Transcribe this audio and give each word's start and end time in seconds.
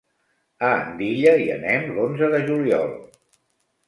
A 0.69 0.69
Andilla 0.77 1.33
hi 1.41 1.45
anem 1.55 1.85
l'onze 1.97 2.31
de 2.37 2.39
juliol. 2.47 2.89